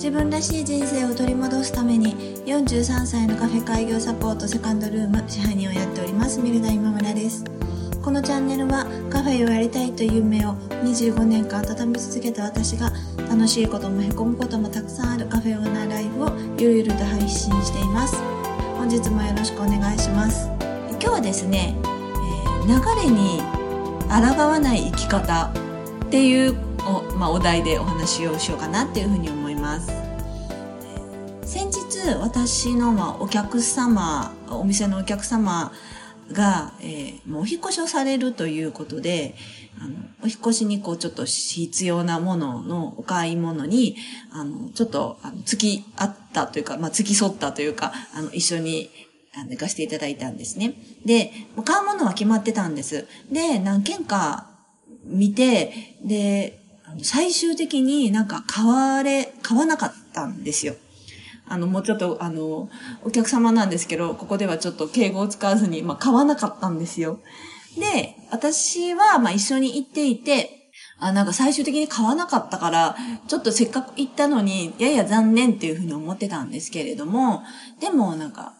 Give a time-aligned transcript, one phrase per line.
[0.00, 7.44] 自分らしい人生を取り戻すために43歳のカフェ開業サポートセカンドルーム支配人をやっておりますミルダ今村です。
[8.02, 12.90] このチャンネルはカフェをやりたいという夢を25年間温め続けた私が
[13.28, 18.16] 楽しいこともへこむこともたくさんあるカフェオーナーライフをゆるゆると配信しています。
[18.78, 20.48] 本日もよろしくお願いします。
[20.92, 23.42] 今日はですね、えー、流れに
[24.08, 25.52] 抗わない生き方
[26.06, 26.56] っていう
[26.88, 29.39] お,、まあ、お題でお話をしようかなっていうふうに思います。
[29.60, 29.92] ます
[31.42, 35.72] 先日私のまお客様お店のお客様
[36.32, 39.34] が、えー、もうお引越しをされるということで、
[39.80, 43.96] あの、お引越しにこうちょっと必要なもののお買い物に、
[44.32, 48.90] あの、ちょっと、あの、付き合ったというか、まあ、付き添ったというか、あの、一緒に、
[49.34, 50.74] あの、行かせていただいたんですね。
[51.04, 51.32] で、
[51.64, 53.06] 買うものは決まってたんです。
[53.30, 54.50] で、何件か
[55.04, 56.59] 見て、で、
[57.02, 60.74] 最終的になんか買われ、買わなかったんですよ。
[61.46, 62.68] あの、もうちょっと、あの、
[63.04, 67.18] お客様なんですけど、ここではちょっと敬語を使わずに、まあ、買わなかったんですよ。
[67.76, 70.60] で、私は、ま、一緒に行っていて、
[71.00, 77.42] あ、なんか最終的に買わなかったから、ちょっとせっかく行ったのに、やや残念っていうふうに思ってたんですけれども、
[77.80, 78.54] でもなんか、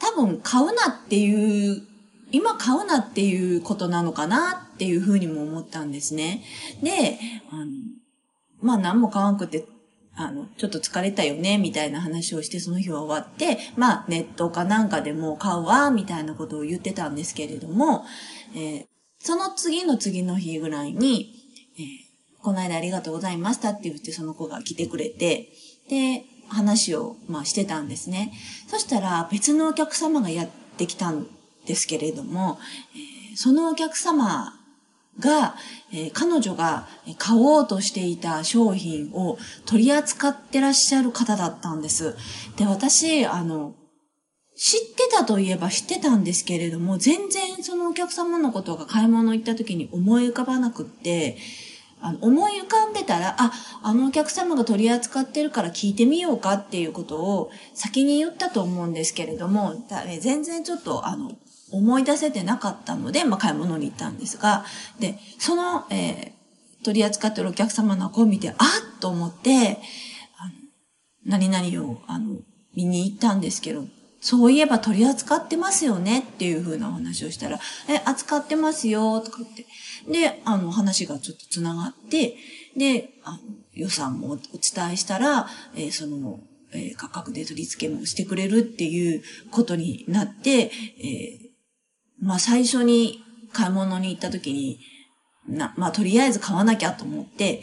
[0.00, 1.82] 多分買うなっていう、
[2.32, 6.42] 今買うなっていうことなのかなっていうふうにも思ったんですね。
[6.82, 7.18] で、
[7.50, 7.66] あの、
[8.62, 9.66] まあ何も買わんくて
[10.16, 18.06] あの、ちょっと疲れたよね、みたいな話をして、その日は終わって、まあ、ネットかなんかでも買うわ、みたいなことを言ってたんですけれども、
[18.54, 18.86] えー、
[19.18, 21.34] その次の次の日ぐらいに、
[21.78, 25.52] えー、この間ありがとうございましたって言ってその子が来てくれて、
[25.88, 28.32] で、話を、まあ、してたんですね。
[28.66, 31.26] そしたら、別のお客様がやってきたん
[31.66, 32.58] ですけれども、
[32.94, 34.59] えー、そのお客様
[35.18, 35.56] が、
[35.92, 36.86] えー、彼女が
[37.18, 42.16] 買おうとしていた商品を取り扱ってらっしゃる方だったんです。
[42.56, 43.74] で、私、あの、
[44.56, 51.38] 知ってたといえば知ってたんですけれども、全然そのお客様のことが買い物行った時に思い浮かばなくって、
[52.02, 53.52] あの思い浮かんでたら、あ、
[53.82, 59.74] あのお客様が取り扱ってるから聞いてみようかっていうことを先に言ったと思うんですけれども、
[60.20, 61.32] 全然ちょっとあの、
[61.72, 64.64] 思い出せてなかったので、まあ、買い物に行ったんですが、
[64.98, 68.56] で、その、えー、取り扱ってるお客様の子を見て、あっ
[69.00, 69.78] と思って、
[70.38, 72.38] あの、何々を、あの、
[72.74, 73.84] 見に行ったんですけど、
[74.20, 77.58] そういえば取り扱ってますよねっていう風なお話をしたら、
[77.88, 79.66] え、扱ってますよ、とか言って。
[80.10, 82.36] で、あの、話がちょっと繋がって、
[82.76, 83.38] で、あの
[83.72, 86.40] 予算もお伝えしたら、えー、その、
[86.72, 91.49] えー、価格で取り付けもしてくれるっていうことになって、えー
[92.20, 93.22] まあ最初に
[93.52, 94.78] 買い物に行った時に、
[95.48, 97.60] な、まあとりあえず買わなきゃと思って、えー、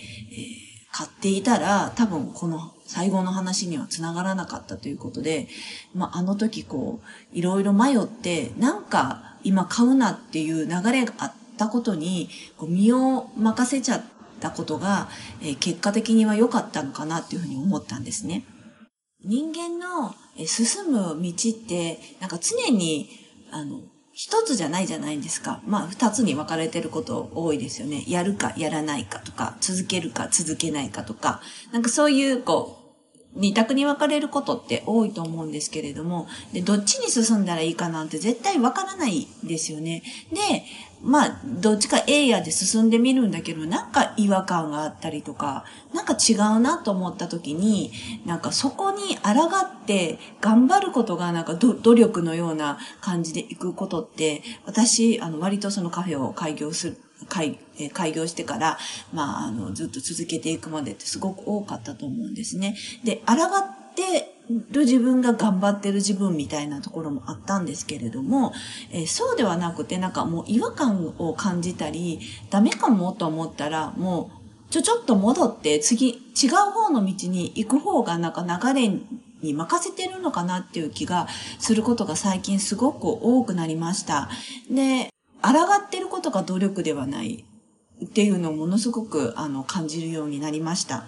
[0.92, 5.48] 買っていたら、多分この最後の話には繋がらなかったということで、
[5.94, 14.04] まああの時こう、いろいろ迷って、なんか今買うなっていう流れがあったことに、こう身を任せちゃっ
[14.40, 15.10] たことが、
[15.42, 18.44] えー、結果的には良かったのかなっていうふうに思ったんですね。
[19.24, 23.10] 人間の進む道って、なんか常に、
[23.52, 23.82] あの、
[24.18, 25.62] 一つじゃないじゃないですか。
[25.68, 28.04] まあ、二つに分かれてること多いですよね。
[28.08, 31.40] やるか、やらないかとか、続けるか、続けないかとか、
[31.72, 32.87] なんかそういう、こう、
[33.38, 40.04] 二択に分かれることって多いと思うんですけれども、で、どっちに進んだらいいかなんて絶対分からないですよね。
[40.32, 40.64] で、
[41.02, 47.92] まあ、どっちか A やで進んでみるんだけど、なんか違和感があったりとか、なんか違うなと思った時に、
[48.26, 56.98] なんかそこに抗って頑張ることがなんか努力のような感じで行くことって、私、あの、割とそのカフェを開業する、
[57.28, 57.58] 開
[57.94, 58.78] 開業してから、
[59.14, 62.76] まあ、あの、ずっと続けていくまでってすごく多かったと思うんですね。
[63.04, 68.54] で、抗ってる自分が頑張ってる自分みたいなところもあったんですけれども、
[68.92, 72.20] えー、そうではなくてなんかもう違和感を感じたり、
[72.50, 78.88] ダメかもと思ったらもうちょちょっと戻って次違う方の道に行く方がなんか流れ
[79.42, 81.28] に任せてるのかなっていう気が
[81.60, 84.30] することが最近すごく多くなりました。
[84.70, 85.10] で、
[85.54, 87.46] 抗ってることが努力ではない
[88.06, 91.06] っていうのをものすごくあの感じるようになりました。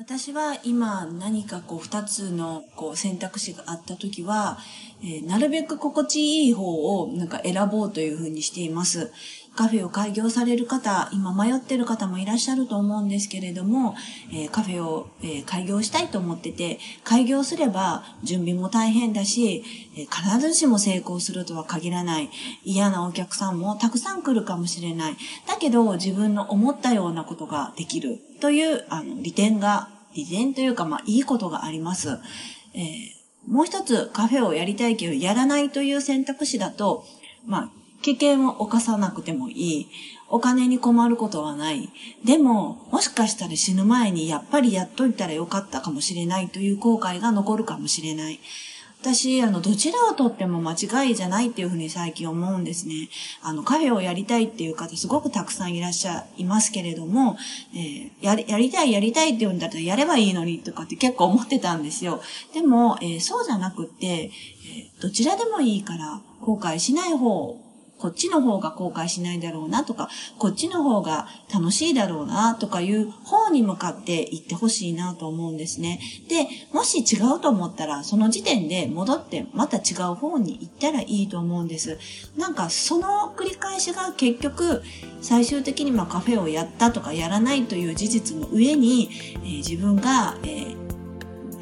[0.00, 4.58] 私は今何かこう二つのこう選択肢があった時は、
[5.02, 9.10] えー、なるべく心地いい方をなんか選ぼうというふうにしています。
[9.56, 13.94] カフェを開業される方、今迷ってる方もいらっしゃると思うんですけれども、
[14.32, 19.64] えー、カフェを、えー、開業したいと思ってて、開業すれば準備も大変だし、
[19.96, 22.30] え必ずしも成功するとは限らない。
[22.64, 25.16] 嫌なお客さんもたくさん来るかもしれない。
[25.46, 32.18] だけど自分の思ったようなことができるというあの利点が利点というか、まあ、いいことがあります。
[32.74, 37.04] えー、もう一つ、カフェをやりたいけど、やらないという選択肢だと、
[37.46, 37.70] まあ、
[38.02, 39.88] 危険を犯さなくてもいい。
[40.30, 41.88] お金に困ることはない。
[42.24, 48.38] でも、もしかしたら死ぬ前にやっぱりやっといたらよかったかもしれないという後悔が残るかもしれない。
[49.00, 53.08] 私、あの、どちらをとっても間違いじゃないっていうふうに最近思うんですね。
[53.42, 57.36] あの、カフェをやりたいっていう方すごくたくさんいらっしゃいますけれども、
[57.72, 62.20] えー、やり、やりたいやりたいって言うんだったらやればいいのにとかって結構思ってたんですよ。
[62.52, 67.56] でも、えー、そうじゃなくって、えー、どちらでもいいから後悔しない方
[67.98, 70.08] こっちの方が後悔しないだろうなとか、
[70.38, 76.00] こっちの方が楽しいだろうなとかいう方に向かって行ってほしいなと思うんですね。
[76.28, 81.98] で、もし違うと思ったら、その時点で戻ってまた違う方に行ったらいいと思うんです。
[82.36, 84.82] なんかその繰り返しが結局、
[85.20, 90.88] 最終的にまあカフェをやったとかやらないという事実の上に、えー、自分が、えー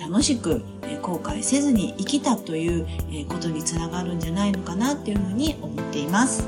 [0.08, 0.62] 楽しく
[1.02, 2.86] 後悔せずに生きたという
[3.28, 6.46] ことにつながるんじゃないのかなっていうふうに思っています。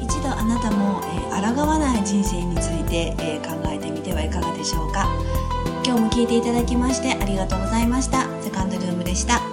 [0.00, 1.00] 一度あなたも
[1.30, 3.14] 抗わない人生について
[3.46, 5.08] 考えてみてはいかがでしょうか。
[5.84, 8.26] 今日も聞いていただきましてありがとうございました。
[8.40, 9.51] セカンドルームでした。